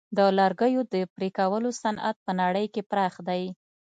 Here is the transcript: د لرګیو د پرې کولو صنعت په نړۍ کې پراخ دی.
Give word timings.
د 0.17 0.19
لرګیو 0.37 0.81
د 0.93 0.95
پرې 1.15 1.29
کولو 1.37 1.69
صنعت 1.81 2.15
په 2.25 2.31
نړۍ 2.41 2.65
کې 2.73 2.81
پراخ 2.89 3.13
دی. 3.27 3.43